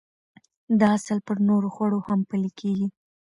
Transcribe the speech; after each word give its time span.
دا 0.79 0.87
اصل 0.97 1.17
پر 1.27 1.37
نورو 1.49 1.69
خوړو 1.75 1.99
هم 2.07 2.19
پلي 2.29 2.51
کېږي. 2.59 2.87